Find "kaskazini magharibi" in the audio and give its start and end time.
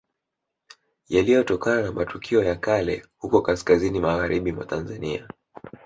3.41-4.51